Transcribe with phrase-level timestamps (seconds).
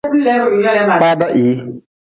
[0.97, 1.55] Kpada hii.